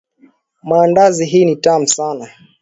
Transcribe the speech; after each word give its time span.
Maandazi 0.63 1.25
hii 1.25 1.45
ni 1.45 1.55
tamu 1.55 1.87
sana. 1.87 2.29